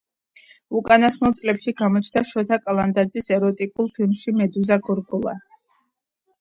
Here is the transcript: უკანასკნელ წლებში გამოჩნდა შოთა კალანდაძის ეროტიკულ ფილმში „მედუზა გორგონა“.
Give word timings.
უკანასკნელ 0.79 1.35
წლებში 1.39 1.73
გამოჩნდა 1.81 2.25
შოთა 2.31 2.59
კალანდაძის 2.65 3.31
ეროტიკულ 3.37 3.95
ფილმში 4.01 4.37
„მედუზა 4.41 4.83
გორგონა“. 4.91 5.39